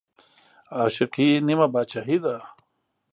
[0.77, 2.35] عاشقي نيمه باچاهي ده